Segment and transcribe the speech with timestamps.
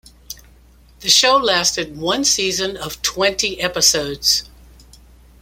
[1.01, 4.49] The show lasted one season of twenty episodes.